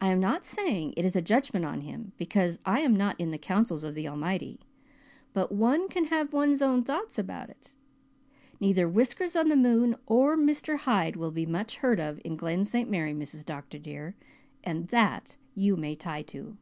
[0.00, 3.32] I am not saying it is a judgment on him, because I am not in
[3.32, 4.60] the counsels of the Almighty,
[5.32, 7.72] but one can have one's own thoughts about it.
[8.60, 10.76] Neither Whiskers on the moon or Mr.
[10.78, 12.88] Hyde will be much more heard of in Glen St.
[12.88, 13.44] Mary, Mrs.
[13.44, 13.80] Dr.
[13.80, 14.14] dear,
[14.62, 16.56] and that you may tie to."